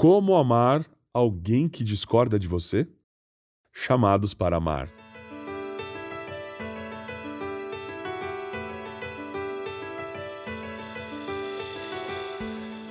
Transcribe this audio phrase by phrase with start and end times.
[0.00, 2.88] Como amar alguém que discorda de você?
[3.70, 4.88] Chamados para amar.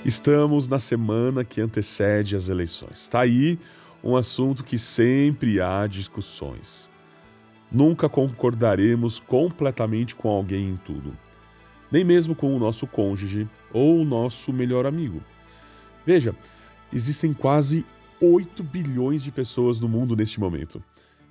[0.05, 2.99] Estamos na semana que antecede as eleições.
[2.99, 3.57] Está aí
[4.03, 6.91] um assunto que sempre há discussões.
[7.71, 11.17] Nunca concordaremos completamente com alguém em tudo,
[11.91, 15.23] nem mesmo com o nosso cônjuge ou o nosso melhor amigo.
[16.05, 16.35] Veja,
[16.91, 17.85] existem quase
[18.21, 20.83] 8 bilhões de pessoas no mundo neste momento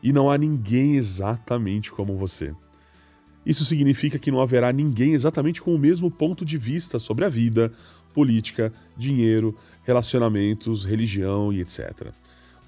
[0.03, 2.55] e não há ninguém exatamente como você.
[3.45, 7.29] Isso significa que não haverá ninguém exatamente com o mesmo ponto de vista sobre a
[7.29, 7.73] vida,
[8.13, 12.13] política, dinheiro, relacionamentos, religião e etc.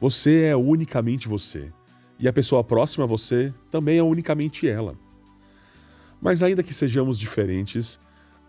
[0.00, 1.70] Você é unicamente você,
[2.18, 4.95] e a pessoa próxima a você também é unicamente ela.
[6.20, 7.98] Mas, ainda que sejamos diferentes,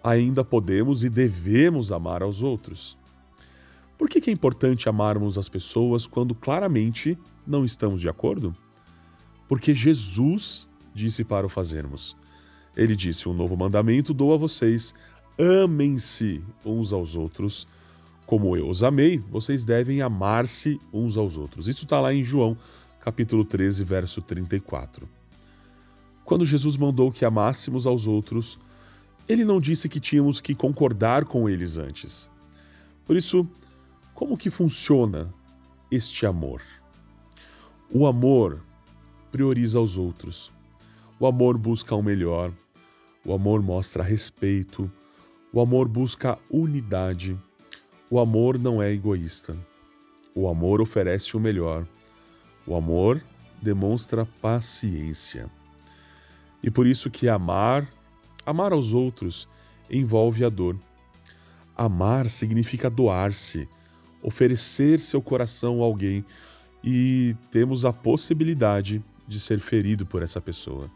[0.03, 2.97] ainda podemos e devemos amar aos outros.
[4.01, 7.15] Por que, é importante amarmos as pessoas quando claramente
[7.45, 8.51] não estamos de acordo?
[9.47, 12.17] Porque Jesus disse para o fazermos.
[12.75, 14.91] Ele disse: Um novo mandamento dou a vocês:
[15.37, 17.67] amem-se uns aos outros.
[18.25, 21.67] Como eu os amei, vocês devem amar-se uns aos outros.
[21.67, 22.57] Isso está lá em João,
[23.01, 25.07] capítulo 13, verso 34.
[26.25, 28.57] Quando Jesus mandou que amássemos aos outros,
[29.29, 32.27] ele não disse que tínhamos que concordar com eles antes.
[33.05, 33.47] Por isso,
[34.21, 35.33] como que funciona
[35.89, 36.61] este amor?
[37.91, 38.61] O amor
[39.31, 40.51] prioriza os outros.
[41.19, 42.53] O amor busca o melhor.
[43.25, 44.91] O amor mostra respeito.
[45.51, 47.35] O amor busca unidade.
[48.11, 49.57] O amor não é egoísta.
[50.35, 51.87] O amor oferece o melhor.
[52.67, 53.23] O amor
[53.59, 55.49] demonstra paciência.
[56.61, 57.91] E por isso que amar,
[58.45, 59.49] amar aos outros,
[59.89, 60.77] envolve a dor.
[61.75, 63.67] Amar significa doar-se,
[64.21, 66.25] oferecer seu coração a alguém
[66.83, 70.89] e temos a possibilidade de ser ferido por essa pessoa.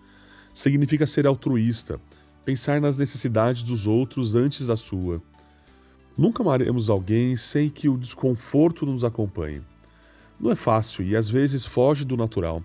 [0.54, 2.00] Significa ser altruísta,
[2.44, 5.22] pensar nas necessidades dos outros antes da sua.
[6.18, 9.62] Nunca amaremos alguém sem que o desconforto nos acompanhe.
[10.40, 12.64] Não é fácil e às vezes foge do natural,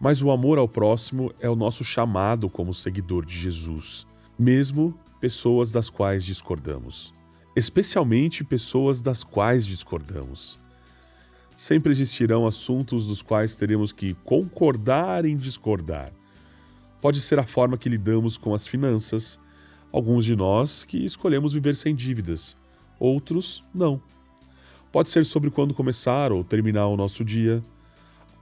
[0.00, 4.06] mas o amor ao próximo é o nosso chamado como seguidor de Jesus,
[4.38, 7.14] mesmo pessoas das quais discordamos,
[7.54, 10.58] especialmente pessoas das quais discordamos.
[11.56, 16.12] Sempre existirão assuntos dos quais teremos que concordar em discordar
[17.02, 19.38] pode ser a forma que lidamos com as finanças.
[19.90, 22.56] Alguns de nós que escolhemos viver sem dívidas,
[22.98, 24.00] outros não.
[24.92, 27.62] Pode ser sobre quando começar ou terminar o nosso dia.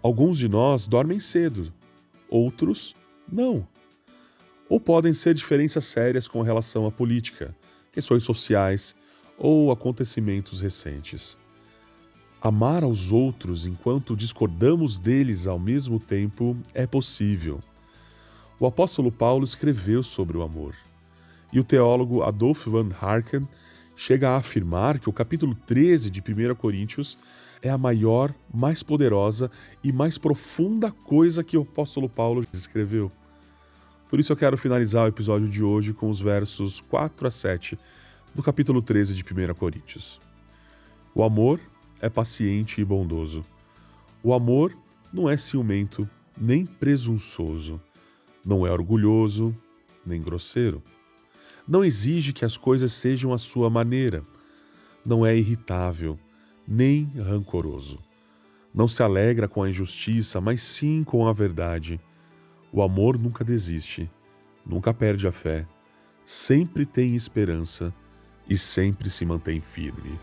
[0.02, 1.72] Alguns de nós dormem cedo,
[2.28, 2.94] outros
[3.26, 3.66] não.
[4.68, 7.56] Ou podem ser diferenças sérias com relação à política,
[7.90, 8.94] questões sociais
[9.42, 11.38] ou acontecimentos recentes.
[12.42, 17.58] Amar aos outros enquanto discordamos deles ao mesmo tempo é possível.
[18.58, 20.74] O apóstolo Paulo escreveu sobre o amor.
[21.50, 23.48] E o teólogo Adolf van Harken
[23.96, 27.16] chega a afirmar que o capítulo 13 de 1 Coríntios
[27.62, 29.50] é a maior, mais poderosa
[29.82, 33.10] e mais profunda coisa que o apóstolo Paulo escreveu.
[34.08, 37.78] Por isso eu quero finalizar o episódio de hoje com os versos 4 a 7
[38.34, 40.20] do capítulo 13 de 1 Coríntios.
[41.14, 41.60] O amor
[42.00, 43.44] é paciente e bondoso.
[44.22, 44.74] O amor
[45.12, 46.08] não é ciumento
[46.38, 47.80] nem presunçoso
[48.44, 49.54] não é orgulhoso
[50.04, 50.82] nem grosseiro.
[51.68, 54.24] Não exige que as coisas sejam à sua maneira.
[55.04, 56.18] Não é irritável
[56.66, 57.98] nem rancoroso.
[58.74, 62.00] Não se alegra com a injustiça, mas sim com a verdade.
[62.72, 64.10] O amor nunca desiste,
[64.64, 65.66] nunca perde a fé,
[66.24, 67.92] sempre tem esperança
[68.48, 70.18] e sempre se mantém firme.